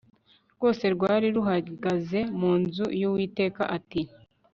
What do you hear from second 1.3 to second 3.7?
ruhagaze mu nzu y uwiteka